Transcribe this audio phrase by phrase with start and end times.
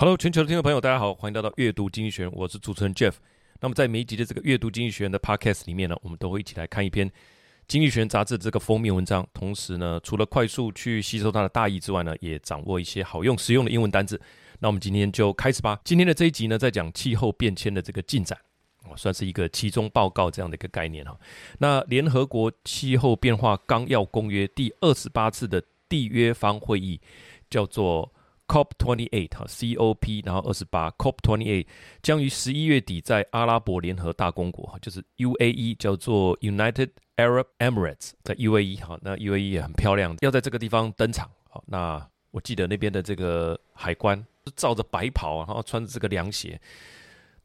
[0.00, 3.14] Hello，全球的听众朋友，大家好，欢迎来到阅读经济学，我是主持人 Jeff。
[3.60, 7.10] 那么在每一集的这个阅读经济学的 Podcast 里面呢，我们都会一起来看一篇
[7.66, 14.20] 经济学杂志这个封面文章，同时呢，除了快速去吸收它的大意之外呢，也掌握一些好用实用的英文单字。
[14.60, 15.80] 那我们今天就开始吧。
[15.82, 18.38] 今天的这一集呢，在讲气候变迁的这个进展，
[18.94, 21.18] 算是一个期中报告这样的一个概念哈。
[21.58, 27.00] 那联合国气候变化纲要公约第二十八次的缔约方会议
[27.50, 28.12] 叫做。
[28.48, 31.66] COP twenty eight 哈，COP，然后二十八，COP twenty eight
[32.02, 41.30] 将于十一月底在阿拉伯联合大公国哈，就是 UAE 叫做 United Arab Emirates 在 UAE 哈，那 UAE 也很漂亮，要在这个地方登场。
[41.50, 46.60] 好，那我记得那边的这个海关是罩着白袍，然后穿着这个凉鞋，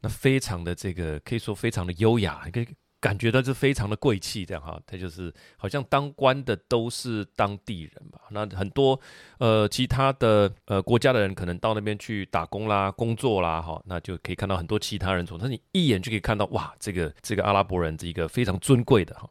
[0.00, 2.68] 那非常的这个可以说非常的优雅，可以。
[3.04, 8.18] 感觉到是非常的贵气，这样哈，他就是好像当官的都是当地人吧。
[8.30, 8.98] 那很多
[9.36, 19.28] 呃其他的呃国家的人可能到那边去打工啦、工作啦，哈，那就可以看到很多其他人从，那你一眼就可以看到哇，这个这个阿拉伯人是一个非常尊贵的哈。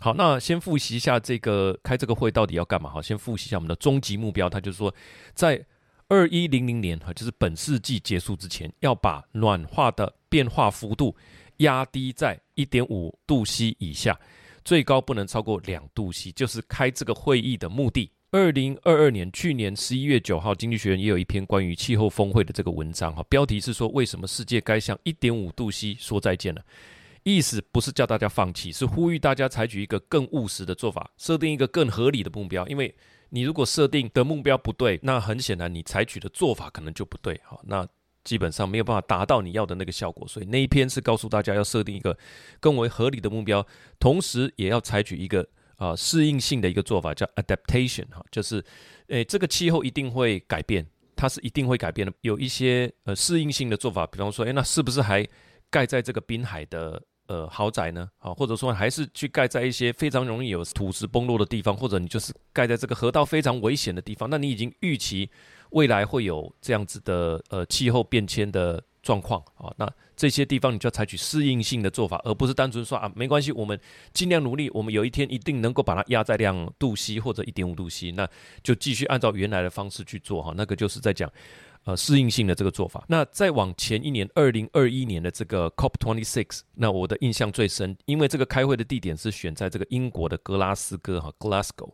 [0.00, 2.88] 好，那先复习一下这个开这个会到底要干嘛？
[2.88, 4.94] 哈，先复习一下我们的终极目标，他就是说
[5.34, 5.62] 在
[6.08, 11.14] 二一零零年哈，就是本世纪结束之前，要把暖化的变化幅度。
[11.58, 14.18] 压低在一点五度 C 以下，
[14.64, 18.10] 最高不能超过两度 C，就是开这个会议的目的。
[18.30, 26.64] 二零二二年，去年十一月九号，《经济学人》也有一篇关于气候峰会的这个文章，哈，标题是说为什么世界该向一点五度 C 说再见了。
[27.24, 32.66] 意思不是叫大家放弃，是呼吁大家采取一个更务实的做法，设定一个更合理的目标。
[32.68, 32.94] 因为
[33.28, 37.86] 你如果设定的目标不对，那很显然你采取的做法可能就不对，哈，那。
[38.24, 42.16] 基本上没有办法达到你要的那个效果，所以那一篇是告诉大家要设定一个
[42.60, 43.66] 更为合理的目标，
[43.98, 48.64] 同时也要采取一个啊、适应性的一个做法，叫 adaptation 哈，就是
[49.08, 55.26] 诶这个气候一定会改变，它是一定会改变的，有一些呃适应性的做法，比方说诶那是不是还
[55.70, 58.08] 盖在这个滨海的呃豪宅呢？
[58.18, 65.30] 啊，或者说还是去盖在一些非常容易有土石崩落的地方，或者你就是盖在这个河道非常危险的地方，那你已经预期。
[65.70, 73.80] 未来会有这样子的呃气候变迁的状况啊，那这些地方你就要采取适应性的做法，而不是单纯说啊没关系，我们
[74.12, 78.28] 尽量努力，我们有一天一定能够把它压在两度 C 或者一点五度 C，那
[78.62, 81.32] 就继续按照原来的方式去做哈，那个就是在讲
[81.84, 83.04] 呃适应性的这个做法。
[83.08, 91.92] 那再往前一年二零二一年的这个 COP twenty six，那我的印象最深，因为这个开会的地点是选在这个英国的格拉斯哥哈 Glasgow。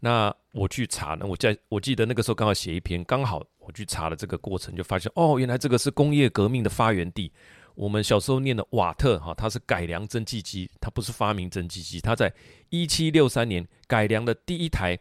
[0.00, 7.32] 那我去查呢，我在我记得那个时候刚好写一篇，刚好我去查了这个过程，就发现哦，原来这个是工业革命的发源地。
[7.74, 12.32] 我们小时候念的瓦特哈，它是改良蒸汽机，它不是发明蒸汽机，它在
[12.70, 14.98] 一七六三年改良的第一台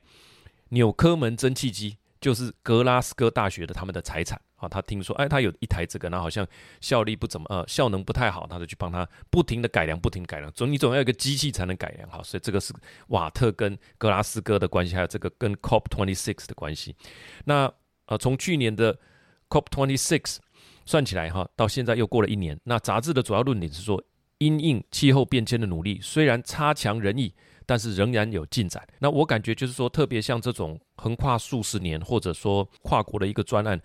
[0.69, 4.37] 纽科门蒸汽机，就是格拉斯哥大学的他们的财产。
[4.57, 6.45] 啊，他听说，哎，他有一台这个，然后好像
[6.81, 12.73] 效率不怎么，呃，效能不太好，他就去帮他不停的改良，不停改良，总你总要一个机器才能改良好，所以这个是
[13.09, 16.95] 瓦特跟格拉斯哥的关系，还有这个跟 COP twenty six 的关系。
[17.45, 17.71] 那
[18.07, 18.97] 呃，从去年的
[19.47, 20.37] COP twenty six
[20.87, 22.59] 算起来哈，到现在又过了一年。
[22.63, 24.03] 那杂志的主要论点是说，
[24.39, 27.31] 因应气候变迁的努力虽然差强人意，
[27.67, 28.81] 但是仍然有进展。
[28.97, 33.79] 那我感觉就是说，特别像这种横跨数十年，或者说跨国的一个专案。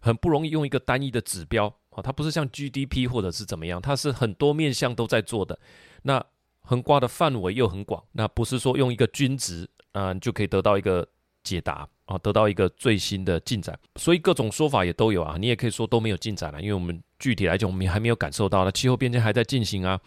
[0.00, 5.58] 很不容易用一个单一的指标啊，它不是像 GDP 或者是怎么样，它是很多面向都在做的。
[6.02, 6.22] 那
[6.60, 11.08] 横跨的范围又很广，那不是说用一个均值啊就可以得到一个
[11.42, 13.78] 解答啊，得到一个最新的进展。
[13.96, 19.98] 所以各种说法也都有啊，你也可以说都没有进展了，因为我们具体来讲，我们还没有感受到，那气候变迁还在进行啊。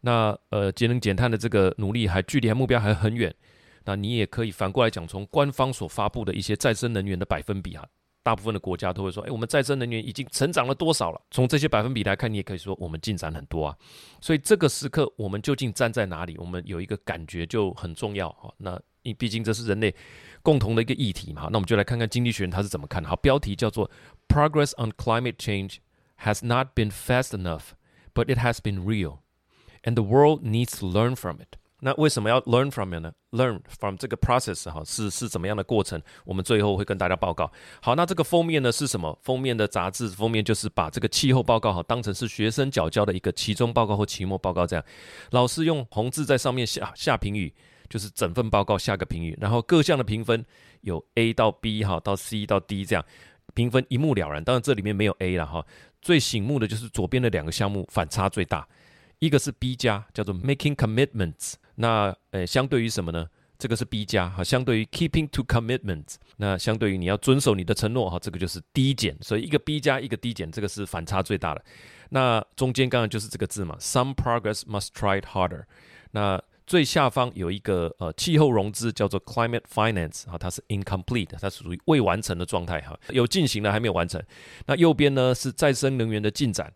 [0.00, 3.34] 那呃节能减碳的这个努力还距离还目标还很远。
[3.84, 7.86] 那你也可以反过来讲，从官方所发布的一些再生能源的百分比啊。
[8.22, 13.74] 大部分的国家都会说：“哎，我们再生能源已经成长了多少了？”从这些百分比来看，你也可以说我们进展很多啊。
[14.20, 16.36] 所以这个时刻，我们究竟站在哪里？
[16.36, 18.52] 我们有一个感觉就很重要哈。
[18.58, 19.94] 那因毕竟这是人类
[20.42, 21.48] 共同的一个议题嘛。
[21.50, 23.02] 那我们就来看看经济学人他是怎么看。
[23.02, 23.90] 好，标题叫做
[24.28, 25.76] “Progress on climate change
[26.18, 27.70] has not been fast enough,
[28.12, 29.20] but it has been real,
[29.82, 34.14] and the world needs to learn from it.” 那为什么要 learn from it 呢？learn from 这个
[34.14, 35.98] process 哈，是是怎么样的过程？
[36.26, 37.50] 我们最后会跟大家报告。
[37.80, 39.18] 好，那这个封面呢是什么？
[39.22, 44.84] 封面的杂志封面就是把这个气候报告哈当成是学生缴交的一个期中报告或期末报告这样，
[45.30, 47.50] 老师用红字在上面下下评语，
[47.88, 50.44] 就是整份报告下个评语，然后各项的评分
[50.82, 53.02] 有 A 到 B 哈到 C 到 D 这样，
[53.54, 54.44] 评分一目了然。
[54.44, 55.64] 当然这里面没有 A 了哈，
[56.02, 58.68] 最醒目的就是左边的两个项目反差最大，
[59.20, 61.54] 一个是 B 加，叫做 making commitments。
[61.76, 63.26] 那呃，相对于什么呢？
[63.58, 71.62] 这个是 B 加哈，相对于 keeping to commitments，那相对于你要遵守你的承诺哈，这个就是 D 减，所以一个 B 加一个 D 减，这个是反差最大的。
[72.08, 75.64] 那中间刚刚就是这个字嘛，Some progress must try harder。
[76.12, 84.22] 那最下方有一个呃气候融资叫做 climate finance 哈，它是 incomplete，它属于未完成的状态哈，有进行了还没有完成。
[84.64, 86.72] 那右边呢是再生能源的进展，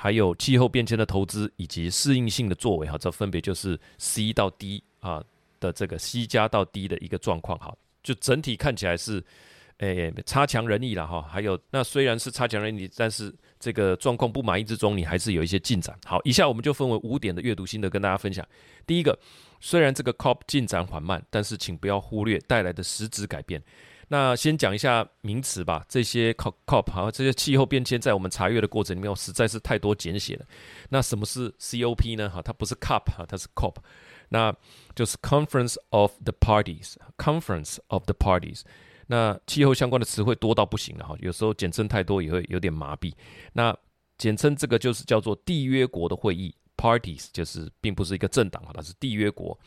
[0.00, 5.22] 还有气候变迁的投资以及适应性的作为哈，这分别就是 C 到 D 啊
[5.60, 9.22] 的这个 C 加到 D 的一个状况哈，就整体看起来是。
[9.82, 11.22] 诶，差强人意了哈。
[11.22, 15.98] 还有，那虽然是差强人意，但是这个状况不满意之中，你还是有一些进展。
[16.04, 18.46] 好，以下我们就分为五点的阅读心得跟大家分享。
[18.86, 19.18] 第一个，
[19.58, 23.62] 虽然这个 COP 进展缓慢，但是请不要忽略带来的实质改变。
[24.12, 25.86] 那先讲一下名词吧。
[25.88, 30.44] 这些 COP COP 好，这些气候变迁在我们查阅的过程里面，实在是太多简写了。
[30.88, 32.28] 那什么是 COP 呢？
[32.28, 33.76] 哈，它不是 COP 哈，它是 COP，
[34.30, 34.52] 那
[34.96, 38.62] 就是 Conference of the Parties，Conference of the Parties。
[39.06, 43.12] 那气候相关的词汇多到不行了哈，有时候简称太多也会有点麻痹。
[43.52, 43.76] 那
[44.18, 49.58] 简称这个就是叫做缔约国的会议，Parties 就是并不是一个政党哈，它是缔约国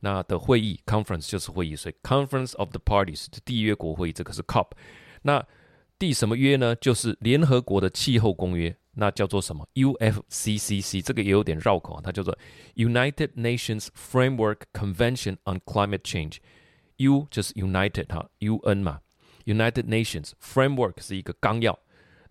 [0.00, 4.68] 那的会议，Conference 就是会议，所以 Conference of the Parties 缔约国会议这个是 COP。
[5.20, 5.44] 那
[5.98, 6.74] 缔什么约呢？
[6.76, 12.36] 就是联合国的气候公约，那叫做什么？UFCCC 这个也有点绕口啊，它叫做
[12.74, 16.38] United Nations Framework Convention on Climate Change。
[16.96, 19.00] U 就是 United 哈，UN 嘛
[19.44, 21.78] ，United Nations Framework 是一个纲要。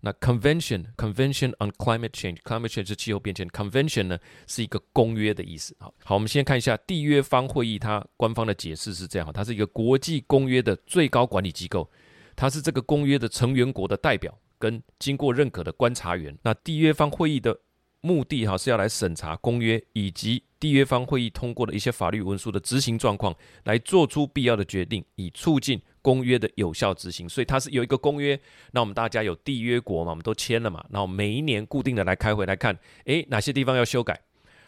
[0.04, 4.18] 那 Convention Convention on Climate Change，Climate Change 是气候变迁，Convention 呢
[4.48, 5.76] 是一个公约的意思。
[5.78, 11.88] 好，好，我们先看一下缔约方会议，它官方的解释是这样，它是一个国际公约的最高管理机构，
[12.34, 16.36] 它是这个公约的成员国的代表跟经过认可的观察员。
[16.42, 17.56] 那缔约方会议的
[18.00, 23.32] 目的哈是要来审查公约以及缔约方会议通过的一些法律文书的执行状况，
[23.62, 27.26] 来做出必要的决定，以促进公约的有效执行。
[27.28, 28.38] 所以它是有一个公约，
[28.72, 34.20] 那我们大家有缔约国嘛，我们都签了嘛，然后每一年固定的来开会来看，诶，哪些地方要修改，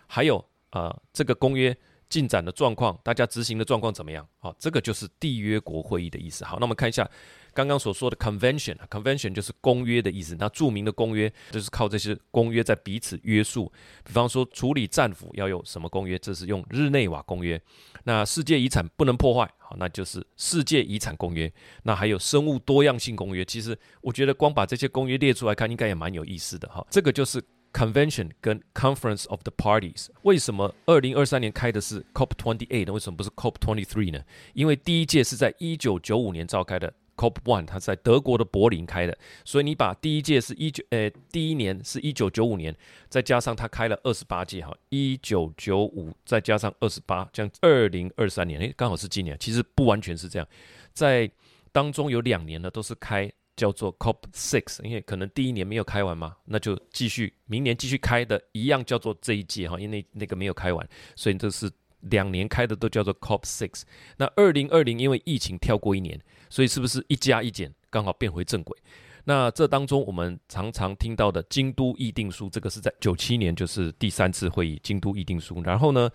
[0.06, 1.76] 还有呃这个公约
[2.08, 4.26] 进展的状况，大家执行的状况怎么样？
[4.38, 6.44] 好，这个就是缔约国会议的意思。
[6.44, 7.08] 好，那我们看一下。
[7.56, 10.36] 刚刚所说的 convention，convention 就是公约的意思。
[10.40, 13.72] 那著名的公约就是靠这些公约在彼此约束。
[14.02, 16.18] 比方说处理战俘要有什么公约？
[16.18, 17.60] 这是用日内瓦公约。
[18.02, 21.48] 那世界遗产不能破坏，好，那就是世界遗产公约。
[21.84, 23.44] 那还有生物多样性公约。
[23.44, 26.84] 其实我觉得光把这些公约列出来看，应该也蛮有意思的哈。
[26.90, 27.40] 这个就是
[27.74, 30.06] convention 跟 conference of the parties。
[30.22, 32.92] 为什么二零二三年开的是 COP twenty eight 呢？
[32.92, 34.22] 为什么不是 COP twenty three 呢？
[34.54, 36.94] 因为第一届是在一九九五年召开的。
[37.16, 42.74] COP One，它在德国的柏林开的，所以你把第一届是一九，呃，第一年是一九九五年，
[43.08, 49.36] 再加上它开了二十八届，哈，一九九五再加上二十八，这样二零二三年，诶，刚好是今年。
[49.38, 50.48] 其实不完全是这样，
[50.92, 51.30] 在
[51.70, 61.70] 当中有两年呢都是开叫做 COP Six，因为可能第一年没有开完嘛，那就继续明年继续开的一样叫做这一届哈，因为那个没有开完，所以这是
[62.00, 63.82] 两年开的都叫做 COP Six。
[64.16, 66.20] 那二零二零因为疫情跳过一年。
[66.50, 68.78] 所以是不是一加一减刚好变回正轨？
[69.24, 75.60] 那这当中我们常常听到的京都议定书，这个是在九七年就是第三次会议京都议定书。
[75.64, 76.08] 然后呢，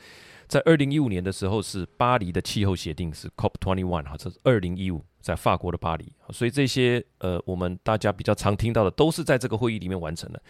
[0.48, 6.12] 在二零一五年的时候是巴黎的气候协定是 COP twenty one 哈，这是二零一五在法国的巴黎。
[6.32, 10.42] 所以这些呃我们大家比较常听到的都是在这个会议里面完成的。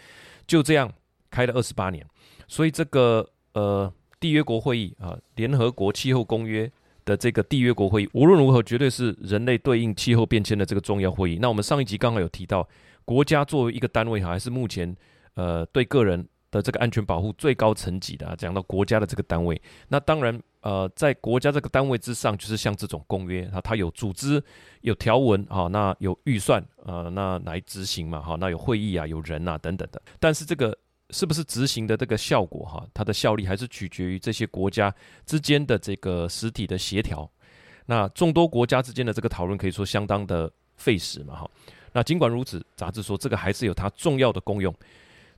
[0.46, 0.92] 就这样
[1.30, 2.06] 开了二十八年，
[2.48, 6.70] 所以这个呃缔约国会议啊，联合国气候公约。
[7.06, 11.38] 的这个缔约国会议，无论如何绝对是人类对应气候变迁的这个重要会议。
[11.40, 12.68] 那我们上一集刚好有提到，
[13.06, 14.94] 国家作为一个单位，还是目前
[15.34, 18.36] 呃对个人的这个安全保护最高层级的啊。
[18.36, 24.42] 讲到国家的这个单位，那当然呃在国家这个单位之上，就是像这种公约啊，它有组织、
[24.82, 30.00] 有条文啊，那有预算啊，那来执行嘛哈，那有会议啊，有人啊等等的。
[30.18, 30.76] 但是这个。
[31.12, 32.86] 是不是执行的这个效果哈？
[32.94, 34.94] 它的效力还是取决于这些国家
[35.26, 37.28] 之间的这个实体的协调。
[37.86, 41.50] 那众多国家之间的这个讨论可以说相当的费时嘛哈。
[41.90, 44.72] 那尽管如此，杂志说这个还是有它重要的功用。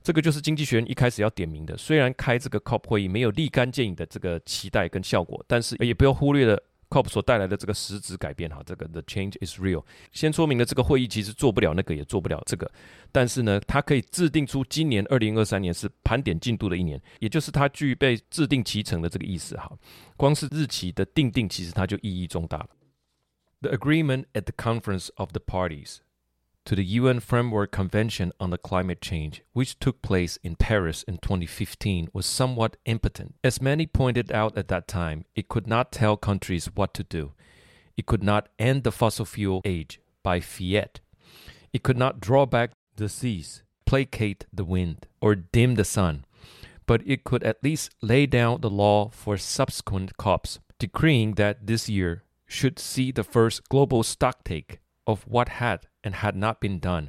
[0.03, 1.77] 这个就是经济学人一开始要点名的。
[1.77, 6.61] 虽然开这个 COP 会议没有立竿见影的这个期待跟效果，但是也不要忽略了。
[6.89, 9.83] COP 所带来的这个实质改变，哈，这个 The change is real。
[10.11, 12.71] 先说明了这个会议其实做不了那个，也做不了这个，
[13.11, 19.71] 但是呢，它可以制定出今年二零二三年是盘点进度的一年，也就是它具备制定其成的这个意思，哈。
[20.15, 22.69] 光是日期的定定，其实它就意义重大了。
[23.61, 25.97] The agreement at the conference of the parties
[26.65, 31.17] to the UN Framework Convention on the Climate Change, which took place in Paris in
[31.17, 33.35] 2015, was somewhat impotent.
[33.43, 37.33] As many pointed out at that time, it could not tell countries what to do.
[37.97, 41.01] It could not end the fossil fuel age by fiat.
[41.73, 46.25] It could not draw back the seas, placate the wind, or dim the sun.
[46.85, 51.89] But it could at least lay down the law for subsequent COPs, decreeing that this
[51.89, 57.08] year should see the first global stocktake of what had and had not been done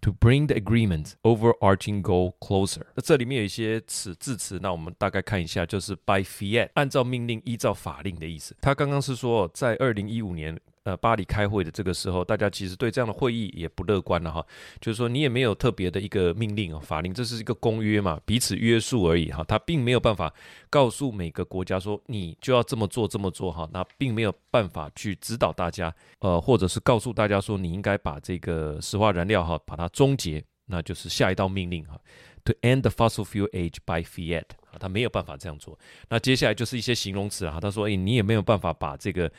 [0.00, 2.82] to bring the agreement's overarching goal closer。
[2.94, 8.56] 那这里面有一些词字词，那我们大概看一下，就是 by fiat，按照命令、依照法令的意思。
[8.60, 10.58] 他刚刚是说，在二零一五年。
[10.85, 14.43] 呃，巴黎开会的这个时候，大家其实对这样的会议也不乐观了哈。
[14.79, 19.43] 就是说，你也没有特别的一个命令啊，法令，这是一个公约嘛，彼此约束而已哈。
[19.43, 20.33] 他并没有办法
[20.69, 23.69] 告诉每个国家说你就要这么做这么做哈。
[23.73, 31.99] 那并没有办法去指导大家，呃，或者是告诉大家说你应该把这个石化燃料哈把它终结，那就是下一道命令哈。
[32.45, 35.77] To end the fossil fuel age by fiat 啊，他没有办法这样做。
[36.07, 39.29] 那接下来就是一些形容词啊，他说，诶，你也没有办法把这个。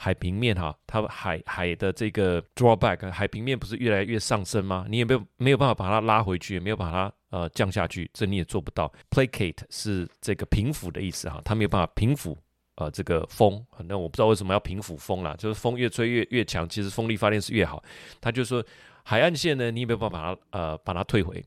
[0.00, 4.86] 海平面哈，它海海的这个 drawback，海平面不是越来越上升吗？
[4.88, 8.92] 你也没有没有办法把它拉回去，也没有把它呃降下去，这你也做不到。
[9.10, 12.36] Placate 是这个平抚的意思哈，它没有办法平抚
[12.76, 13.60] 呃这个风。
[13.86, 17.82] 那我不知道为什么要平抚风啦，就是风越吹越越强，其实风力发电是越好。
[18.20, 18.64] 他就说
[19.02, 21.44] 海岸线呢，你也没有办法把它呃把它退回，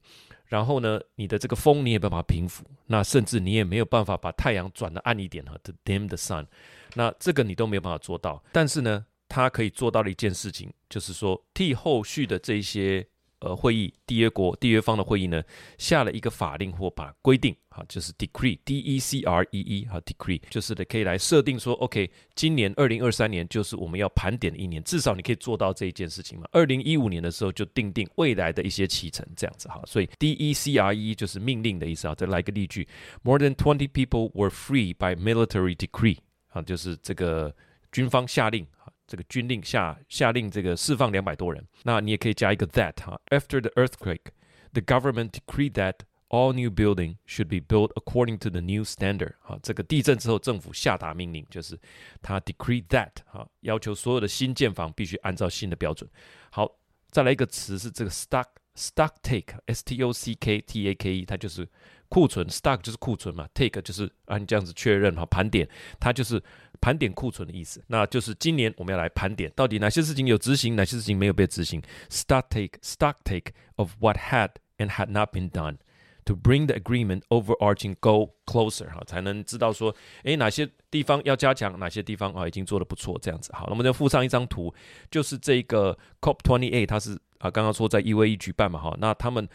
[0.47, 6.45] 然后呢，你的这个风你也没有办法平抚，那甚至你也没有办法把太阳转得暗一点哈，to dim the sun。
[6.95, 13.05] 那这个你都没有办法做到，但是呢，他可以做到的一件事情，就是说替后续的这些
[13.39, 15.41] 呃会议缔约国缔约方的会议呢，
[15.77, 26.45] 下了一个法令或把规定啊，就是 decree，d e c r e e 哈，decree，就是的可以来设定说，OK，今年二零二三年就是我们要盘点的一年，至少你可以做到这一件事情嘛。
[26.51, 32.13] 二零一五年的时候就定定未来的一些启程，这样子哈，所以 d e c r e 就是命令的意思啊。
[32.13, 32.87] 再来一个例句
[33.23, 36.17] ，More than twenty people were free by military decree。
[36.51, 37.53] 啊，就是这个
[37.91, 41.65] 军方下令啊，这个军令下下令这个释放两百多人。
[41.83, 43.19] 那你也可以加一个 that 哈。
[43.29, 44.31] After the earthquake,
[44.73, 49.33] the government decreed that all new building should be built according to the new standard。
[49.41, 51.79] 啊，这个地震之后，政府下达命令，就是
[52.21, 56.09] 他 decreed that 哈，要求所有的新建房必须按照新的标准。
[56.49, 56.79] 好，
[57.09, 61.67] 再来一个词是这个 stock stock take，s t o c k t a k e，它就是。
[62.11, 65.65] 库存 stock 就是库存嘛，take 就是按、这样子确认哈，盘点
[65.97, 66.43] 它就是
[66.81, 67.81] 盘点库存的意思。
[67.87, 71.81] 那就是今年我们要来盘点，到底哪些事情有执行，哪些事情没有被执行。
[72.09, 75.77] Stock take stock take of what had and had not been done
[76.25, 83.67] to bring the agreement overarching goal closer 哈，才能知道说，诶，哪些地方要加强，哪些地方啊已经做得不错，这样子好。
[83.69, 84.73] 那么再附上一张图，
[85.09, 89.47] 就是这个 COP twenty eight，它是啊刚刚说在 UAE 举办嘛哈，那他们。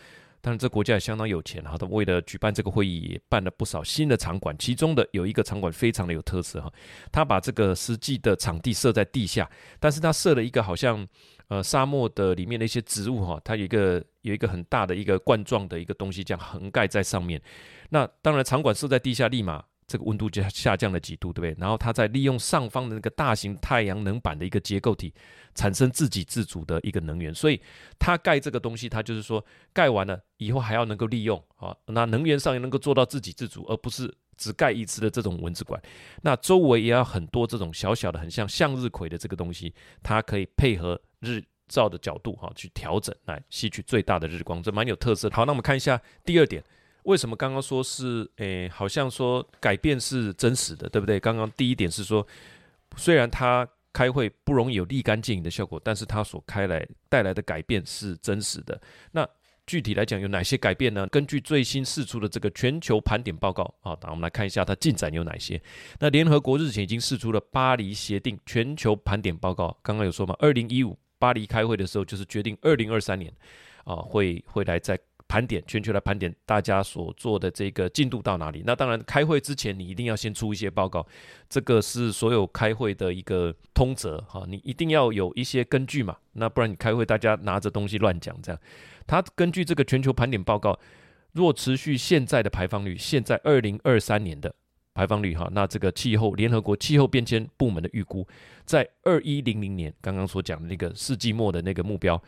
[0.46, 6.72] 但是这国家也相当有钱哈，他为了举办这个会议，也办了不少新的场馆，其中的有一个场馆非常的有特色哈，
[7.10, 9.50] 他把这个实际的场地设在地下，
[9.80, 11.04] 但是他设了一个好像
[11.48, 17.42] 呃沙漠的里面的一些植物哈，它有一个有一个很大的一个冠状的一个东西这样横盖在上面，
[17.90, 19.64] 那当然场馆设在地下，立马。
[19.86, 21.60] 这个温度就下降了几度，对不对？
[21.60, 25.14] 然后它再利用上方的那个大型太阳能板的一个结构体，
[25.54, 27.32] 产生自给自足的一个能源。
[27.32, 27.60] 所以
[27.98, 35.80] 它盖这个东西，它就是说盖完了以后还要能够利用啊，那能源上也能够做到自给自足，而不是只盖一次的这种蚊子馆。
[36.22, 45.30] 那周围也要很多这种小小的、很像向日葵的这个东西，它可以配合日照的角度哈去调整，来吸取最大的日光，这蛮有特色。
[45.30, 46.64] 好，那我们看一下第二点。
[47.06, 51.20] 为什么刚刚说是诶，好像说改变是真实的，对不对？
[51.20, 52.26] 刚刚第一点是说，
[52.96, 58.80] 虽然他开会不容易有立竿见影的效果，但是他所开来带来的改变是真实的。
[59.12, 59.26] 那
[59.68, 61.06] 具体来讲有哪些改变呢？
[61.06, 65.62] 根据最新释出的这个全球盘点报告啊，那我们来看一下它进展有哪些。
[66.00, 73.32] 那联合国日前已经释出了巴黎协定全球盘点报告，刚刚有说嘛，二零一五巴黎开会的时候就是决定二零二三年
[73.84, 74.98] 啊会会来在。
[75.28, 78.62] 盘点全球来盘点大家所做的这个进度到哪里？
[78.64, 81.04] 那当然，开会之前你一定要先出一些报告，
[81.48, 84.44] 这个是所有开会的一个通则哈。
[84.46, 88.60] 你一定要有一些根据嘛，那不然你开会大家拿着东西乱讲这样。
[89.06, 90.78] 他根据这个全球盘点报告，
[91.32, 94.54] 若持续现在的排放率，现在二零二三年的
[94.94, 98.26] 排放率哈，那这个气候联合国气候变迁部门的预估，
[98.64, 102.22] 在二一零零年刚刚所讲的那个世纪末的那个目标。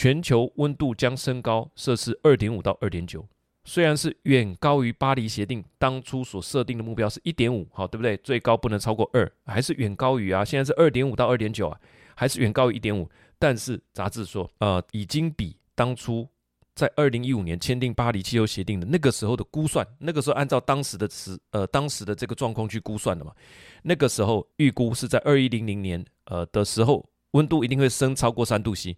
[0.00, 3.22] 全球温度将升高摄氏二点五到二点九，
[3.64, 8.16] 虽然是远高于巴黎协定当初所设定的目标是一点五，好，对不对？
[8.16, 10.42] 最高不能超过二，还是远高于啊。
[10.42, 11.78] 现在是二点五到二点九啊，
[12.14, 13.06] 还是远高于一点五。
[13.38, 16.26] 但是杂志说，呃，已经比当初
[16.74, 23.34] 在二零一五年签订巴黎气候协定的那个时候的估算，那个时候按照当时的时呃当时的这个状况去估算的嘛，
[23.82, 28.96] 那个时候预估是在二一零零年呃的时候，温度一定会升超过三度 C。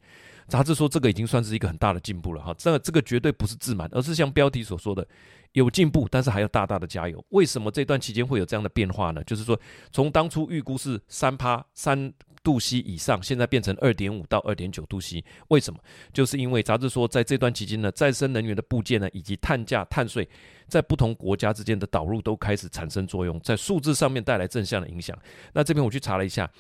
[0.48, 5.06] 杂志说这个已经算是一个很大的进步了哈，这个这个绝对不是自满，而是像标题所说的
[5.52, 7.24] 有进步，但是还要大大的加油。
[7.30, 9.22] 为什么这段期间会有这样的变化呢？
[9.24, 9.58] 就是说
[9.92, 12.12] 从当初预估是三趴三
[12.42, 15.24] 度 C 以上，现在变成二点五到二点九度 C。
[15.48, 15.78] 为什么？
[16.12, 20.28] 就是因为杂志说在这段期间呢，再生能源的部件呢，以及碳价、碳税
[20.66, 25.16] 在不同国家之间的导入都开始产生作用，在数字上面带来正向的影响。
[25.52, 26.50] 那这边我去查了一下，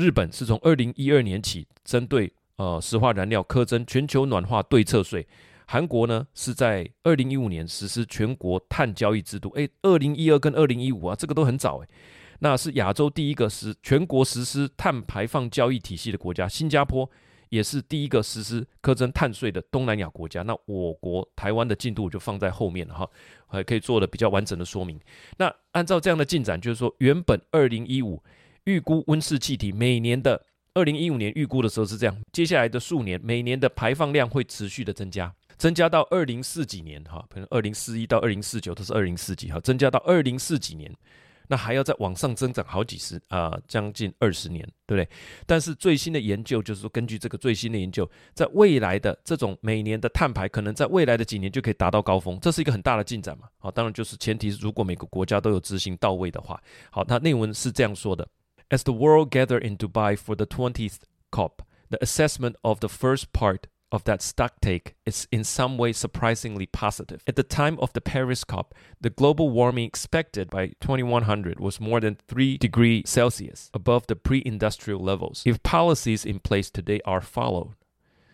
[0.00, 5.26] 日本是从二零一二年起针对呃，石化燃料苛征全球暖化对策税。
[5.66, 9.50] 韩国呢是在二零一五年实施全国碳交易制度。
[9.50, 11.88] 诶，二零一二跟二零一五啊，这个都很早诶。
[12.40, 16.48] 那是亚洲第一个实全国实施碳排放交易体系的国家。
[16.48, 17.08] 新加坡
[17.50, 20.42] 也是第一个实施苛征碳税的东南亚国家。
[20.42, 23.08] 那我国台湾的进度就放在后面了哈，
[23.46, 24.98] 还可以做的比较完整的说明。
[25.36, 28.22] 那按照这样的进展，就是说原本二零一五
[28.64, 30.46] 预估温室气体每年的。
[30.72, 40.88] 二零一五年预估的时候是这样，接下来的数年每年的排放量会持续的增加，增加到二零四几年哈，可能二零四一到二零四九都是二零四几哈，增加到二零四几年，
[41.48, 45.08] 那还要再往上增长好几十啊、将近二十年，对不对？
[45.44, 53.48] 但是最新的研究就是说，根据这个最新的研究，在未来的这种每年的碳排，可能在未来的几年就可以达到高峰，这是一个很大的进展嘛。
[53.58, 56.62] 好，当然就是前提是如果每个国家都有执行到位的话。
[56.92, 58.26] 好，那内文是这样说的。
[58.70, 61.00] As the world gathered in Dubai for the 20th
[61.32, 66.66] COP, the assessment of the first part of that stocktake is in some way surprisingly
[66.66, 67.24] positive.
[67.26, 71.98] At the time of the Paris COP, the global warming expected by 2100 was more
[71.98, 75.42] than 3 degrees Celsius above the pre-industrial levels.
[75.44, 77.74] If policies in place today are followed,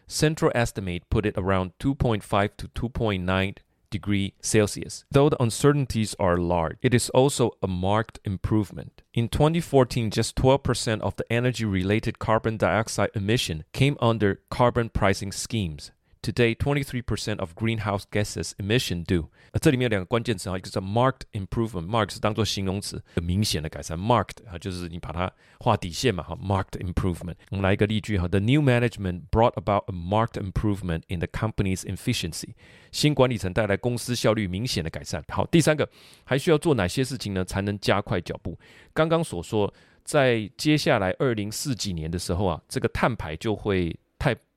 [0.06, 3.56] central estimate put it around 2.5 to 2.9
[3.90, 5.04] degree Celsius.
[5.10, 9.02] Though the uncertainties are large, it is also a marked improvement.
[9.14, 15.32] In 2014, just 12% of the energy related carbon dioxide emission came under carbon pricing
[15.32, 15.90] schemes.
[16.22, 19.30] Today, 23% of greenhouse gases emission do。
[19.52, 23.96] 呃，这里面有两个关键词啊，一个叫 marked improvement，mark 是当做形容词，很明显的改善。
[23.96, 27.36] marked 啊，就是你把它画底线嘛，哈，marked improvement。
[27.50, 32.54] 我们来一个例句哈，The new management brought about a marked improvement in the company's efficiency。
[32.90, 35.22] 新管理层带来公司效率明显的改善。
[35.28, 35.88] 好，第三个
[36.24, 38.58] 还需要做哪些事情呢，才能加快脚步？
[38.92, 43.96] 刚刚所说，在接下来二零四几年的时候啊，这个碳排就会。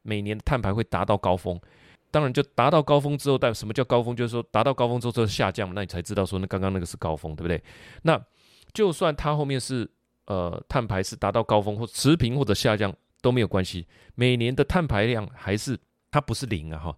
[0.01, 1.59] 每年的碳排会达到高峰，
[2.11, 4.15] 当然就达到高峰之后，代表什么叫高峰？
[4.15, 7.61] 就是说达到高峰之后就下降，那你才知道说那刚刚那个是高峰，对不对？
[8.03, 8.19] 那
[8.73, 9.89] 就算它后面是
[10.25, 15.77] 呃碳排是达到高峰或持平或者下降都没有关系，每年的碳排量还是
[16.11, 16.97] 它不是零啊哈，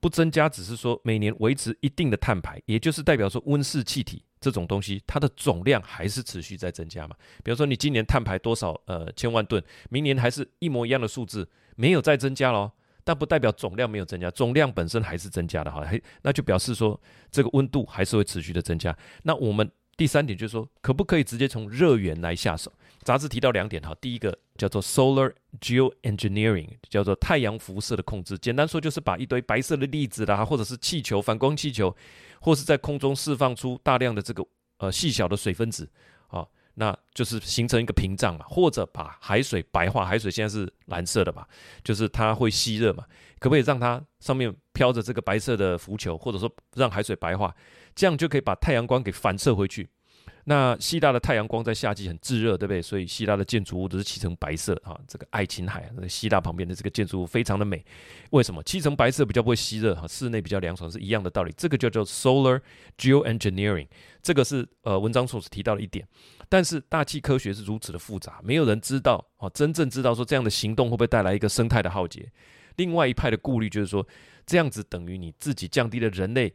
[0.00, 7.16] 不增加只是说每年维持一定的碳排，也就是代表说温室气体这种东西它的总量还是持续在增加嘛。
[7.42, 11.48] 比如说你今年碳排多少呃千万吨，明年还是一模一样的数字。
[11.76, 12.70] 没有再增加喽，
[13.02, 17.00] 但不代表总量没有增加，总量本身还是增加的哈，还那就表示说
[17.32, 18.96] 这个温度还是会持续的增加。
[19.24, 22.72] 那我们第三点就是说，可不可以直接从热源来下手？
[23.04, 28.36] 杂志提到两点哈，第一个叫做 solar geoengineering，叫做太阳辐射的控制。
[28.38, 31.94] 简单说就是把一堆白色的粒子啦，或者是气球、反光气球，
[32.40, 34.44] 或是在空中释放出大量的这个
[34.78, 35.88] 呃细小的水分子
[36.28, 36.46] 啊。
[36.76, 41.46] 那就是形成一个屏障嘛，或者把海水白化，海水现在是蓝色的嘛，
[41.84, 43.04] 就是它会吸热嘛，
[43.38, 47.54] 可不可以让它上面飘着这个白色的浮球，或者说让海水白化，
[47.94, 49.88] 这样就可以把太阳光给反射回去。
[50.46, 52.82] 那希腊的太阳光在夏季很炙热，对不对？
[52.82, 54.94] 所以希腊的建筑物都是漆成白色啊。
[55.08, 57.82] 这个爱琴海，那个希腊旁边的这个建筑物非常的美。
[58.30, 58.62] 为什么？
[58.62, 61.54] 漆成白色比较不会吸热哈，室内比较凉爽，是一样的道理。
[61.56, 62.60] 这个叫做 solar
[62.98, 63.88] geoengineering，
[64.22, 66.06] 这个是呃文章所提到的一点。
[66.50, 72.30] 但是大气科学是如此的复杂，没有人知道啊，真正知道说这样的行动会不会带来一个生态的浩劫。
[72.76, 74.06] 另外一派的顾虑就是说，
[74.44, 76.54] 这样子等于你自己降低了人类。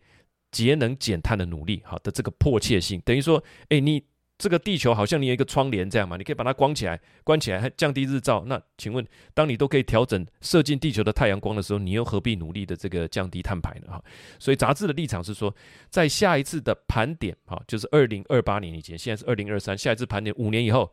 [0.51, 4.03] 节能减碳的努力，好的这个迫切性，等于说，诶，你
[4.37, 8.41] 这个地球好像你有一个窗帘这样嘛，你可以把它关起来，关起来还降低日照。
[8.47, 13.87] 那请问，当你都可以调整射进地球的太阳光的时候，你又何必努力的这个降低碳排呢？
[13.89, 14.03] 哈，
[14.39, 15.53] 所以杂志的立场是说，
[15.89, 20.89] 在下一次的盘点，哈，就是二零二八年以前，现在是二零二三，下一次盘点五年以后，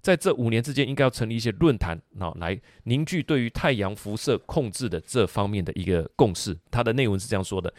[0.00, 6.58] 在这五年之间，应该要成立一些论坛，啊，来凝聚对于太阳辐射控制的这方面的一个共识。
[6.70, 7.70] 它的内文是这样说的。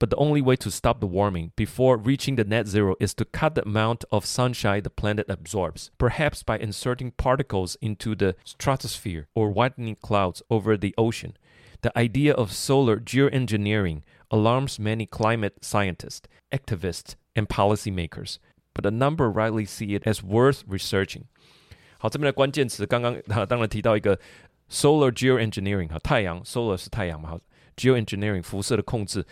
[0.00, 3.24] But the only way to stop the warming before reaching the net zero is to
[3.24, 9.28] cut the amount of sunshine the planet absorbs, perhaps by inserting particles into the stratosphere
[9.34, 11.34] or whitening clouds over the ocean.
[11.82, 18.38] The idea of solar geoengineering alarms many climate scientists, activists, and policymakers,
[18.74, 21.26] but a number rightly see it as worth researching.
[21.98, 24.18] 好，这边的关键词刚刚啊，当然提到一个
[24.68, 27.40] solar geoengineering 哈，太阳 solar 是太阳嘛，好，
[27.76, 29.24] geoengineering 辐射的控制。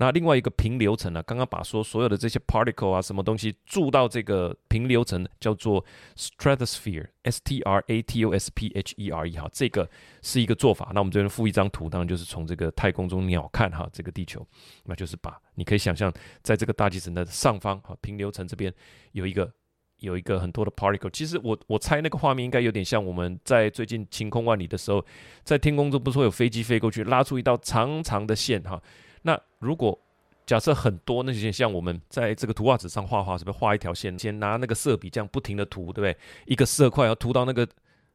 [0.00, 5.84] 那另外一个平流层呢，刚刚把说所有的这些 particle 啊，什么东西注到这个平流层，叫做
[6.16, 9.86] stratosphere，s t r a t o s p h e r e 哈，这个
[10.22, 10.90] 是一个做法。
[10.94, 14.42] 那我们这边附一张图，当然就是从这个太空中鸟瞰哈，这个地球，
[14.84, 16.10] 那就是把你可以想象，
[16.42, 18.72] 在这个大气层的上方哈，平流层这边
[19.12, 19.52] 有一个
[19.98, 21.10] 有一个很多的 particle。
[21.10, 25.04] 其实我我猜那个画面应该有点像我们在最近晴空万里的时候，
[25.44, 28.82] 在天空中不是会有飞机飞过去，拉出一道长长的线哈。
[29.60, 29.96] 如果
[30.46, 36.16] 假设很多那些像我们在这个图画纸上画画，是不是画一条线，先拿那个色笔这样不停的涂，对不对？
[36.46, 37.64] 一个色块要涂到那个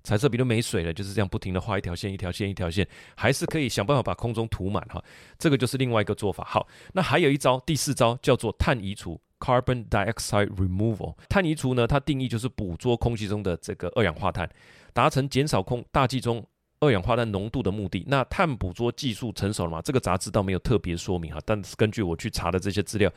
[0.04, 5.02] 彩色笔都没水了，就是这样不停的画一条线，一条线，一条线，还是可以想办法把空中涂满哈。
[5.38, 6.44] 这个就是另外一个做法。
[6.44, 11.16] 好，那还有一招，第四招叫做碳移除 （Carbon Dioxide Removal）。
[11.30, 14.50] 碳移除呢，它定义就是捕捉空气中的这个二氧化碳，
[14.94, 16.46] 达成减少空大气中。
[16.86, 19.82] 二氧化碳浓度的目的，那碳捕捉技术成熟了吗？
[19.82, 23.12] 这个杂志倒没有特别说明哈，但是根据我去查的这些资料，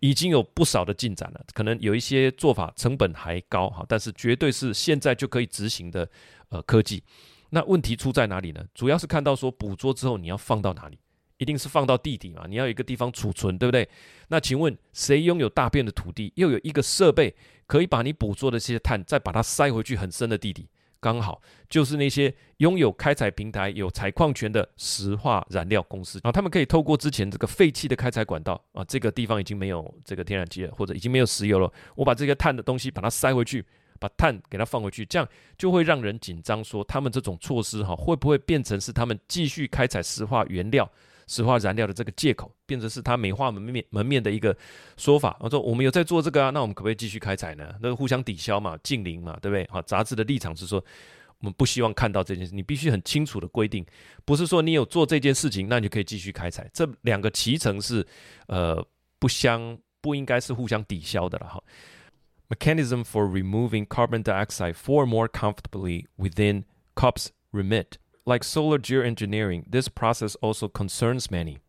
[0.00, 1.40] 已经有不少的进展了。
[1.54, 6.08] 可能有一些做法成本还高哈，但是绝对是现在就可以执行的
[6.48, 7.02] 呃科技。
[7.50, 8.64] 那问题出在哪里呢？
[8.74, 10.98] 主要是看到说捕捉之后你要放到哪里？
[11.38, 12.44] 一定是放到地底嘛？
[12.48, 13.88] 你要有一个地方储存，对不对？
[14.28, 17.34] 那请问谁拥有大片的土地，又有一个设备
[17.66, 20.68] 可以把你捕捉的这些碳再把它塞回去很深的地底？
[21.02, 33.66] 刚好就是那些拥有开采平台、有采矿权的石化燃料公司啊，他们可以透过之前这个废弃的开采管道啊，这个地方已经没有这个天然气了，或者已经没有石油了，我把这个碳的东西把它塞回去，
[33.98, 40.88] 把碳给它放回去，这样就会让人紧张，说他们这种措施哈，会不会变成是他们继续开采石化原料？
[41.32, 44.54] 石化燃料的这个借口，变成是他美化门面门面的一个
[44.98, 45.34] 说法。
[45.40, 47.74] 我说我们有在做这个啊，那我们可不可以继续开采呢？
[47.80, 49.66] 那个互相抵消嘛，近邻嘛，对不对？
[49.70, 50.84] 好，杂志的立场是说，
[51.38, 53.82] 我们不希望看到这件事，你必须很清楚的规定，
[54.26, 56.70] 不是说你有做这件事情，那你就可以继续开采。
[56.74, 58.06] 这两个其实是
[58.48, 58.86] 呃
[59.18, 61.62] 不相不应该是互相抵消的了哈。
[62.50, 66.64] Mechanism for removing carbon dioxide far more comfortably within
[66.94, 67.92] COP's remit.
[68.25, 71.59] Like solar geoengineering, this process also concerns many.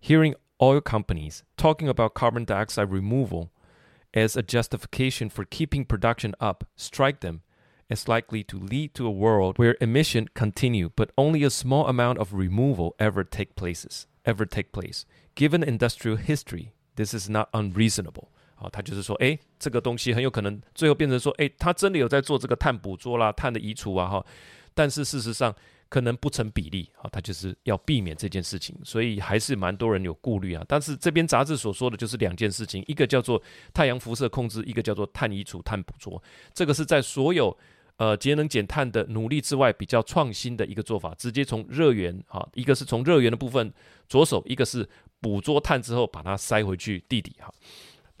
[0.00, 3.52] Hearing oil companies talking about carbon dioxide removal
[4.12, 7.42] as a justification for keeping production up strike them
[7.88, 12.18] as likely to lead to a world where emission continue, but only a small amount
[12.18, 15.06] of removal ever take places, ever take place.
[15.36, 18.30] Given industrial history, this is not unreasonable.
[18.56, 24.26] 好，他就是说，诶，这个东西很有可能最后变成说，诶，他真的有在做这个碳捕捉啦、碳的移除啊，哈，
[24.74, 25.54] 但是事实上。
[25.93, 30.65] 可能不成比例啊，他就是要避免这件事情，所以还是蛮多人有顾虑啊。
[30.67, 33.39] 但是这边杂志所说的就是两件事情，一个叫做
[33.75, 36.19] 太阳辐射控制，一个叫做碳移除、碳捕捉。
[36.51, 37.55] 这个是在所有
[37.97, 43.71] 呃节能减碳的努力之外比较创新的一个做法，直接从热源啊，一个是从热源的部分
[44.07, 44.89] 着手，一个是
[45.21, 47.53] 捕捉碳之后把它塞回去地底哈。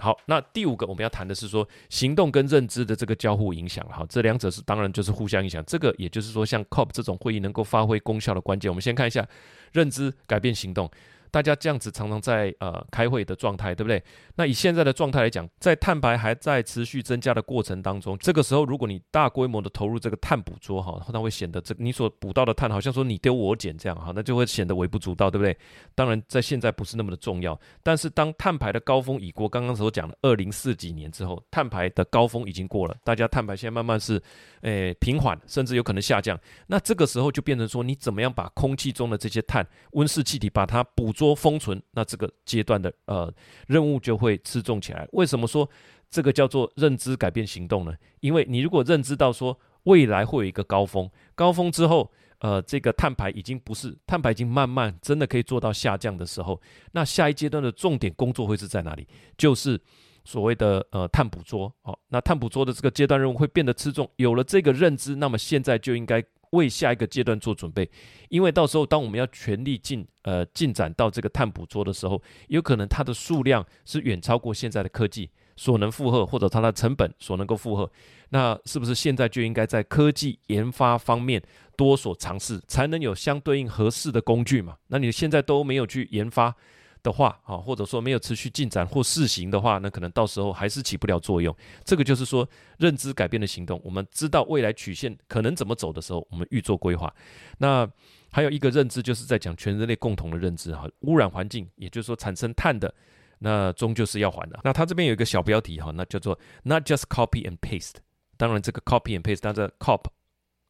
[0.03, 3.87] 好，那第五个我们要谈的是说行动跟认知的这个交互影响。
[3.87, 5.63] 哈，这两者是当然就是互相影响。
[5.65, 9.25] 这个也就是说，像 COP 这种会议能够发挥功效的关键，我们先看一下
[9.71, 10.91] 认知改变行动。
[11.33, 14.01] 大家这样子常常在呃开会的状态，对不对？
[14.35, 25.57] 那以现在的状态来讲，在碳排还在持续增加的过程当中，这个时候如果你大规模的投入这个碳捕捉哈，那会显得这你所捕到的碳好像说你丢我捡这样哈，那就会显得微不足道，对不对？
[25.95, 34.21] 当然在现在不是那么的重要，但是当碳排的高峰已过，刚刚所讲的二零四几年之后，碳排的高峰已经过了，大家碳排现在慢慢是
[34.61, 41.22] 诶平缓，甚至有可能下降，那这个时候就变成说你怎么样把空气中的这些碳温室气体把它捕捉。
[41.23, 43.33] 多封存，那这个阶段的呃
[43.67, 45.07] 任务就会吃重起来。
[45.13, 45.69] 为什么说
[46.09, 47.93] 这个叫做认知改变行动呢？
[48.19, 59.07] 因为你如果认知到说未来会有一个高峰，高峰之后，呃，这个碳排已经不是碳排已经慢慢真的可以做到下降的时候，那下一阶段的重点工作会是在哪里？
[59.37, 59.79] 就是
[60.25, 61.73] 所谓的呃碳捕捉。
[61.83, 64.09] 好，那碳捕捉的这个阶段任务会变得吃重。
[64.17, 66.21] 有了这个认知，那么现在就应该。
[66.53, 67.87] 为下一个阶段做准备，
[68.29, 77.89] 因为到时候当我们要全力进呃进展到这个碳捕捉的时候，有可能它的数量是远超过现在的科技所能负荷，或者它的成本所能够负荷。
[78.29, 81.41] 那是不是现在就应该在科技研发方面
[81.75, 84.77] 多所尝试，才能有相对应合适的工具嘛？
[84.87, 86.55] 那你现在都没有去研发，
[87.03, 91.55] 的话，啊，或者说没有持续进展或试行的话，那可能到时候还是起不了作用。
[91.83, 92.47] 这个就是说，
[92.79, 93.79] 认知改变的行动。
[93.83, 97.13] 我们知道未来曲线可能怎么走的时候，我们预做规划。
[97.57, 97.87] 那
[98.31, 102.91] 还有一个认知，就是在讲全人类共同的认知哈，污染环境，也就是说产生碳的，
[103.39, 104.59] 那终究是要还的。
[104.63, 107.95] 那他这边有一个小标题哈，那叫做 Not just copy and paste。
[108.37, 110.05] 当然，这个 copy and paste，它的 cop。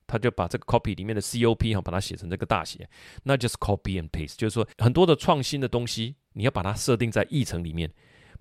[0.05, 2.87] 他就把这个 copy 里面的 cop 哈，把它写成这个大写，
[3.23, 7.89] 那就是 copy and paste，就是说很多的创新的东西，你要把它设定在议程里面，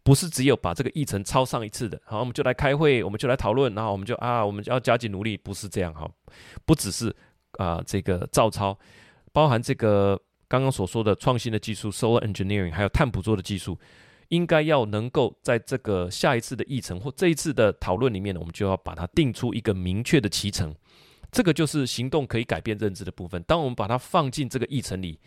[0.03, 2.01] 不是只有把这个议程抄上一次的。
[2.05, 6.11] 好，我们就来开会，我们就来讨论，然后我们就啊，我们就要加紧努力，不是这样哈，
[6.65, 7.15] 不只是
[7.53, 8.79] 啊这个照抄，
[9.33, 13.79] 包含这个刚刚所说的创新的技术，solar engineering，还有碳捕捉的技术，
[14.29, 20.75] 应该要能够在这个下一次的议程或这一次的讨论里面，我们就要把它定出一个明确的期程。
[21.31, 23.43] 这个就是行动可以改变认知的部分。
[23.45, 25.19] 当我们把它放进这个议程里，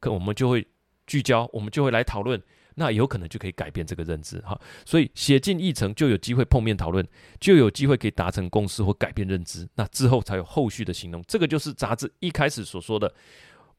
[0.00, 0.66] 可我们就会
[1.12, 2.42] 聚焦，我们就会来讨论，
[2.74, 4.58] 那有可能就可以改变这个认知哈。
[4.86, 7.06] 所以写进议程就有机会碰面讨论，
[7.38, 9.68] 就有机会可以达成共识或改变认知。
[9.74, 11.22] 那之后才有后续的行动。
[11.28, 13.12] 这个就是杂志一开始所说的。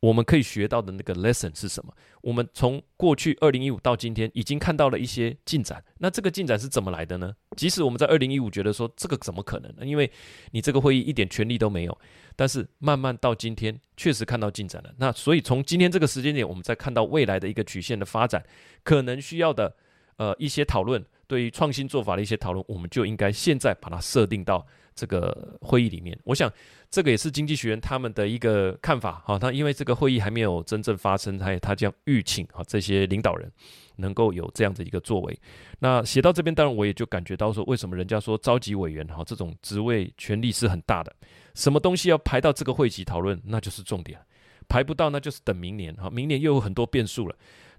[0.04, 1.94] 我们可以学到的那个 lesson 是什么？
[2.20, 5.82] 我们从过去二零一五到今天，已经看到了一些进展。
[6.00, 7.34] 那这个进展是怎么来的呢？
[7.56, 9.86] 即使我们在二零一五觉得说这个怎么可能呢？
[9.86, 10.12] 因为
[10.52, 11.98] 你这个会议一点权力都没有。
[12.36, 14.94] 但是慢慢到今天，确实看到进展了。
[14.98, 18.44] 那所以从今天这个时间点，我们再看到未来的一个曲线的发展，
[18.84, 19.74] 可能需要的
[20.18, 24.68] 呃一些讨论，对于创新做法的一些讨论，我们就应该现在把它设定到。
[24.96, 26.52] 这个会议里面，我想
[26.90, 29.22] 这个也是经济学人他们的一个看法。
[29.26, 33.52] 好，他因为这个会议还没有真正发生，他他将预请啊这些领导人
[33.96, 35.40] 能够有这样的一个作为。
[35.80, 41.14] 那写到这边，当然我也就感觉到说，为什么人家说召集委员哈这种职位权力是很大的，
[41.56, 44.18] 什么东西要排到这个会期讨论，那就是重点；
[44.68, 47.36] 排不到，那就是等明年哈，明年又有很多变数了。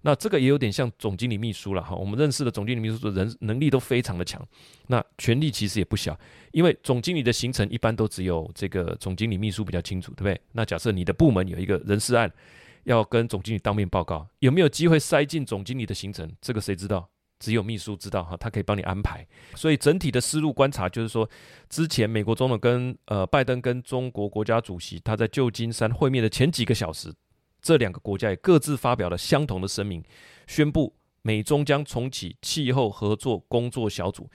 [0.07, 4.47] 那这个也有点像总经理秘书了哈，我们认识的总经理秘书的人能力都非常的强，
[4.89, 6.15] 那权力其实也不小，
[6.53, 10.39] 因为总经理的行程一般都只有这个总经理秘书比较清楚，对不对？
[10.53, 12.31] 那假设你的部门有一个人事案，
[12.83, 16.31] 要跟总经理当面报告，有没有机会塞进总经理的行程？
[16.39, 17.09] 这个谁知道？
[17.41, 19.27] 只有秘书知道哈，他可以帮你安排。
[19.55, 21.27] 所以整体的思路观察就是说，
[21.71, 27.11] 之前美国总统跟呃拜登跟中国国家主席他在旧金山会面的前几个小时。
[27.65, 30.05] 这两个国家也各自发表了相同的声明，
[30.47, 34.29] 宣布美中将重启气候合作工作小组。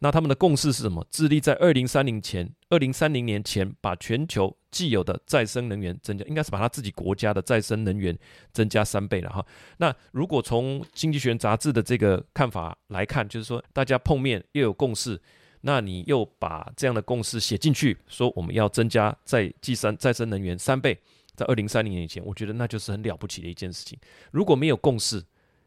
[0.00, 1.06] 那他们的共识是什么？
[1.10, 8.14] 致力在二零三零前、二零三零年前，把全球既有的再生能源增加，应该是把他自己国家的再生能源
[8.52, 9.42] 增加三倍了哈。
[9.78, 15.18] 那如果从《经济学人》杂志的这个看法来看，就是说大家碰面又有共识，
[15.62, 20.98] 那你又把这样的共识写进去，说我们要增加再计算再生能源三倍。
[21.35, 23.97] 在二零三零年以前，我觉得那就是很了不起的一件事情。
[24.31, 25.23] 如果没有共识，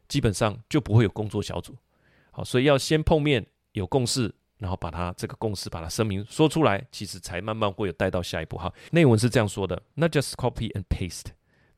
[0.07, 1.75] 基本上就不会有工作小组。
[2.31, 8.57] 好，所以要先碰面有共识，然后把它这个共识把它声明说出来，其实才慢慢会有带到下一步。
[8.57, 11.31] 哈，内文是这样说的：Not just copy and paste.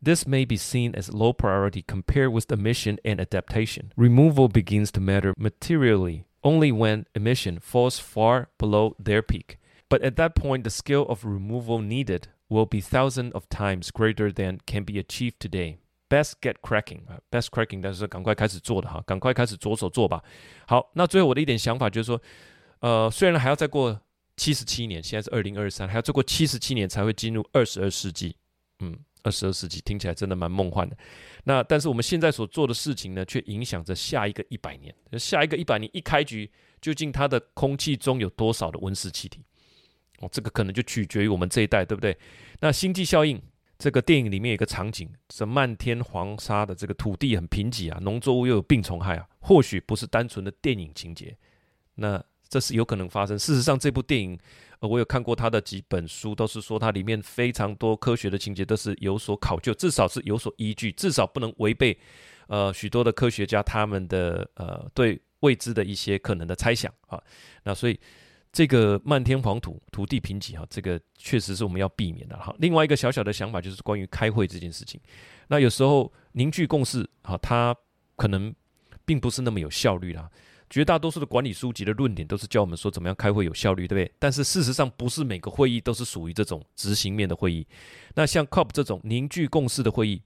[0.04, 3.92] This may be seen as low priority compared with emission and adaptation.
[3.96, 9.58] Removal begins to matter materially only when emission falls far below their peak.
[9.90, 14.31] But at that point, the scale of removal needed will be thousands of times greater
[14.31, 15.79] than can be achieved today.
[16.11, 20.23] Best get cracking，best cracking，但是赶快开始做的哈，赶快开始着手做吧。
[20.67, 22.21] 好，那最后我的一点想法就是说，
[22.81, 24.01] 呃，虽然还要再过
[24.37, 28.35] 七十七年，现在是二零二三，还要再过七十七年才会进入二十二世纪。
[28.81, 30.97] 嗯，二十二世纪听起来真的蛮梦幻的。
[31.45, 34.93] 那但是我们现在所做的事情呢，却影响着下一个一百年。
[35.17, 39.45] 下一个一百年一开局，究竟它的空气中有多少的温室气体？
[40.21, 42.17] 哦，这个可能就取决于我们这一代，对不对？
[42.61, 43.41] 那星际效应
[43.79, 51.35] 这个电影里面有一个场景，是漫天黄沙的这个土地很贫瘠啊，农作物又有病虫害啊，或许不是单纯的电影情节，
[51.95, 53.39] 那这是有可能发生。
[53.39, 54.39] 事实上，这部电影，
[54.81, 61.99] 呃，我有看过他的几本书，都是说它里面非常多科学的情节都是有所考究，至少是有所依据，至少不能违背
[62.49, 67.19] 呃许多的科学家他们的呃对未知的一些可能的猜想啊。
[67.65, 67.99] 那所以。
[68.53, 72.53] 这个漫天黄土，土地贫瘠哈，这个确实是我们要避免的哈。
[72.59, 75.01] 另外一个小小的想法就是关于开会这件事情。
[75.47, 77.75] 那有时候凝聚共识哈，它
[78.17, 78.53] 可能
[79.05, 80.29] 并不是那么有效率啦。
[80.69, 84.15] 绝大多数的管理书籍的论点都是教我们说怎么样开会有效率，对不对？
[84.19, 87.67] 但是事实上不是每个会议都是属于这种执行面的会议。
[88.15, 90.23] 那像 COP 这种凝聚共识的会议，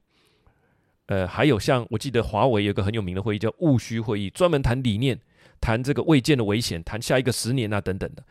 [1.06, 5.20] 呃，还有像我记得华为有个很有名的会议叫务虚会议，专门谈理念。
[5.64, 8.22] 谈这个未见的危险，谈下一个十年啊等等的，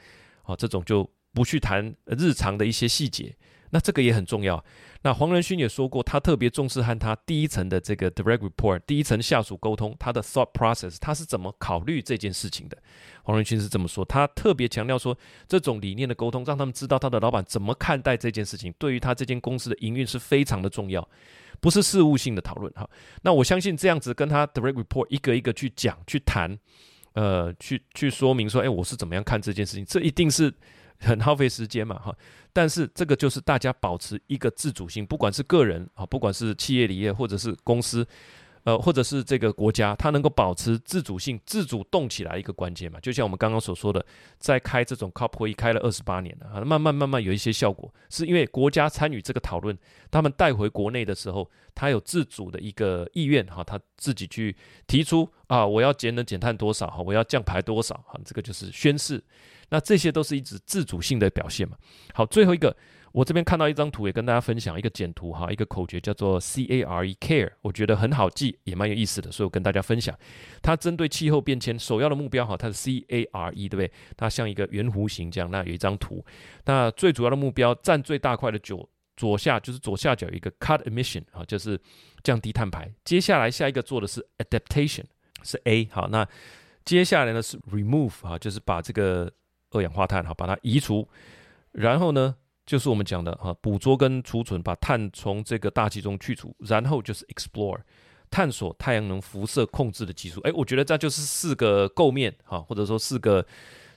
[0.43, 3.35] 啊，这种就不去谈日常的一些细节。
[3.71, 4.63] 那这个也很重要。
[5.01, 12.77] 那黄仁勋也说过，他特别重视和他第一层的这个 direct report 第一层下属沟通，他的 thought process，他是怎么考虑这件事情的。
[13.23, 15.17] 黄仁勋是这么说，他特别强调说，
[15.47, 21.09] 这种理念的沟通，让他们知道他的老板怎么看待这件事情，对于他这间公司的营运是非常的重要，
[21.59, 22.87] 不是事务性的讨论哈。
[23.23, 26.55] 那我相信这样子跟他 direct report 一个一个去讲去谈，
[27.13, 30.53] 呃，去去说明说，哎，我是怎么样看这件事情，这一定是
[30.99, 32.15] 很耗费时间嘛哈。
[32.51, 38.07] 但是这个就是大家保持一个自主性，不管是个人啊，不管是企业里业或者是公司。
[38.63, 42.99] 呃，或者是这个国家，它能够保持自主性、自主动起来一个关键嘛？
[43.01, 44.05] 就像我们刚刚所说的，
[44.39, 49.77] 在开这种 COP 会议开了二十八年了啊，慢慢慢慢有一些效果，是因为国家参与这个讨论，
[50.09, 54.55] 他们带回国内的时候，他有自主的一个意愿哈，他自己去
[54.87, 59.21] 提出啊，我要节能减碳多少哈，我要降排多少哈，这个就是宣誓，
[59.69, 61.75] 那这些都是一直自主性的表现嘛。
[62.13, 62.75] 好，最后一个。
[63.13, 70.17] 我这边看到一张图，也跟大家分享一个简图哈，一个口诀叫做 C A R E Care，我觉得很好记，也蛮有意思的，所以我跟大家分享。
[70.63, 73.91] 它针对气候变迁首要的目标哈，它是 C A R E 对不对？
[74.17, 76.25] 它像一个圆弧形这样，那有一张图。
[76.65, 81.79] 那最主要的目标占最大块的左左下就是左下角有一个 Cut Emission 啊，就是
[82.23, 82.91] 降低碳排。
[83.05, 85.03] 接下来下一个做的是 Adaptation
[85.43, 86.27] 是 A 好，那
[86.83, 89.31] 接下来呢是 Remove 啊，就是把这个
[89.69, 91.07] 二氧化碳哈把它移除，
[91.73, 92.35] 然后呢？
[92.65, 97.79] 就是我们讲的哈，捕捉跟储存，把碳从这个大气中去除，然后就是 explore，
[98.31, 100.39] 探索太阳能辐射控制的技术。
[100.41, 103.45] 哎，我觉得这就是四个构面哈，或者说四个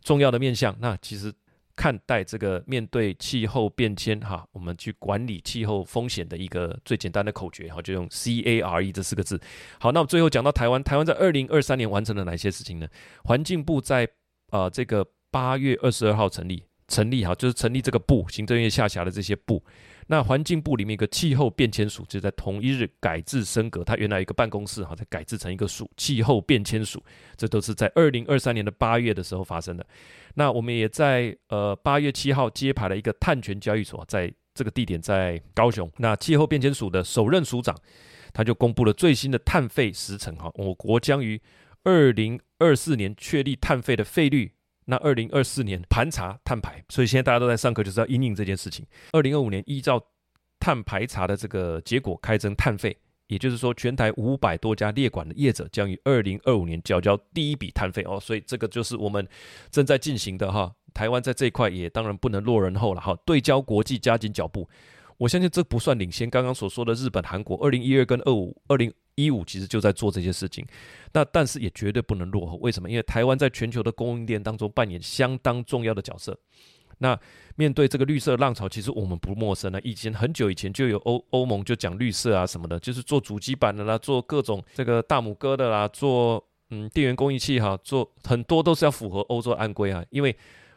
[0.02, 0.76] 重要的面向。
[0.80, 1.32] 那其实
[1.76, 9.40] 看待这个面对气候变迁哈，我们去管理气候风险的一个最简单的口诀哈，就用 C A R E 这四个字。
[9.78, 12.88] 好，那我们最后讲到台湾，台湾在二零二三年完成了哪些事情呢？
[13.22, 14.04] 环境部在
[14.50, 16.64] 啊、呃、这个八月二十二号成立。
[16.88, 19.62] 成立哈，就是成立这个部，行政院下辖的这些部。
[20.08, 27.02] 那环境部里面一个气候变迁署，就在同一日改制升格，它原来一个办公室哈，再改制成一个署，气候变迁署。
[27.36, 29.84] 这都是在二零二三年的八月的时候发生的。
[30.34, 35.90] 那我们也在呃八月七号揭牌了一个碳权交易所，在这个地点在高雄。
[35.96, 37.76] 那气候变迁署的首任署长，
[38.32, 41.40] 他就公布了最新的碳费时程哈，我国将于
[41.82, 44.52] 二零二四年确立碳费的费率。
[44.88, 48.86] 那二零二四年盘查碳排，所以现在大家都在上课，就是要因应这件事情。
[49.12, 50.00] 二零二五年依照
[50.60, 52.96] 碳排查的这个结果开征碳费，
[53.26, 58.20] 也就是说，全台五百多家列管的业者将于二零二五年缴交第一笔碳费哦。
[58.20, 59.26] 所以这个就是我们
[59.70, 60.72] 正在进行的哈。
[60.94, 64.68] 台湾在这一块也当然不能落人后了哈，对焦国际，加紧脚步。
[65.18, 68.92] 我相信这不算领先，刚刚所说的日本、韩国，二零一二跟二五、二零。
[69.16, 70.64] 一五其实就在做这些事情，
[71.12, 72.56] 那但是也绝对不能落后。
[72.58, 72.88] 为什么？
[72.88, 76.38] 因为台湾在全球的供应链当中扮演相当重要的角色。
[76.98, 77.18] 那
[77.56, 79.78] 面对这个绿色浪潮，其实我们不陌生了。
[79.82, 90.02] 以前很久以前就有欧欧盟就讲绿色啊什么的，就是做主机板的啦，做各种这个大拇哥的啦，做嗯电源供应器哈，做很多都是要符合欧洲安规啊。
[90.08, 90.34] 因为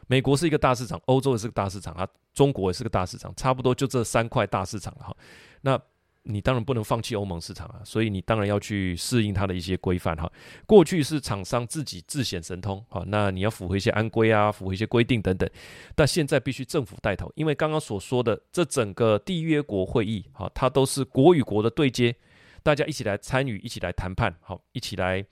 [0.08, 5.16] 美国是一个大市场，欧洲也是个大市场啊，中国也是个大市场，差不多就这三块大市场哈。
[5.62, 5.80] 那
[6.22, 10.30] 你当然不能放弃欧盟市场啊，所以你当然要去适应它的一些规范哈。
[10.66, 15.48] 过去是厂商自己自显神通，好，那你要符合一些安规啊，符合一些规定等等。
[15.94, 22.14] 但现在必须政府带头，因为刚刚所说的这整个缔约国会议，哈，它都是国与国的对接，
[22.62, 25.24] 大家一起来参与，一起来谈判，好，一起来，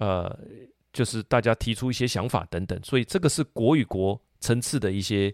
[0.00, 0.36] 呃，
[0.92, 2.78] 就是大家提出一些想法等等。
[2.82, 5.32] 所以这个是国与国层次的一些。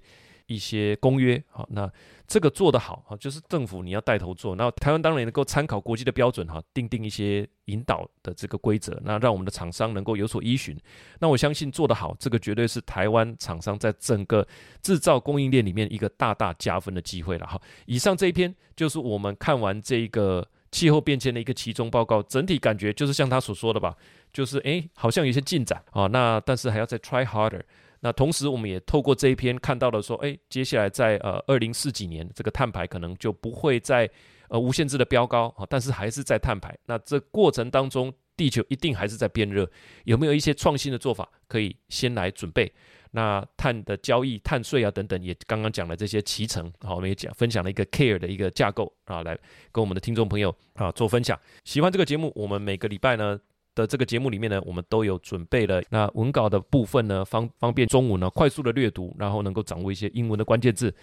[0.51, 1.89] 一些公约，好，那
[2.27, 10.77] 这个做得好，哈，就是政府你要带头做，那台湾当然能够参考国际的标准，哈，订定一些引导的这个规则，那让我们的厂商能够有所依循。
[11.21, 14.45] 那我相信做得好，这个绝对是台湾厂商在整个
[14.83, 17.61] 制造供应链里面一个大大加分的机会了，哈。
[17.87, 23.97] 以上这一篇就是我们看完这个气候变迁的一个其中报告，整体感觉就是像他所说的吧，
[24.33, 27.63] 就是诶，好像有些进展啊，那但是还要再 try harder。
[28.01, 34.09] 那同时，我们也透过这一篇看到了说，哎，接下来在呃二零四几年，这个碳排可能就不会再
[34.49, 36.75] 呃无限制的飙高啊，但是还是在碳排。
[36.87, 39.71] 那这过程当中，地球一定还是在变热，
[40.05, 42.73] 有没有一些创新的做法可以先来准备？
[43.11, 49.37] 那碳的交易、碳税啊等等，也刚刚讲了这些期程，好，我们也讲分享了一个 CARE 的一个架构啊，来
[49.73, 51.39] 跟我们的听众朋友啊做分享。
[51.65, 53.39] 喜欢这个节目，我们每个礼拜呢。
[53.81, 60.95] 的这个节目里面呢，我们都有准备了那文稿的部分呢，方方便中文呢快速的阅读，然后能够掌握一些英文的关键字。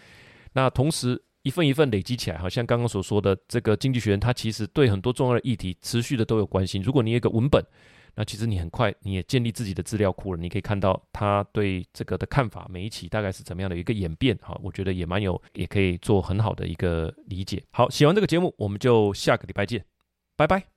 [0.53, 6.81] 那同时一份一份累积起来，好像刚刚所说的这个经济学人，他其实对很多重要的议题持续的都有关心。
[6.81, 7.63] 如果你有一个文本，
[8.15, 14.37] 那其实你很快你也建立自己的资料库了，你可以看到他对这个的看法，每一期大概是怎么样的一个演变。
[14.41, 17.63] 好，我觉得也蛮有，也可以做很好的一个理解。
[17.71, 19.85] 好，写完这个节目，我们就下个礼拜见，
[20.35, 20.67] 拜拜。